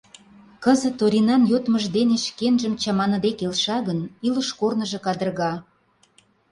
[0.63, 5.53] Кызыт Оринан йодмыж дене шкенжым чаманыде келша гын, илыш корныжо кадырга.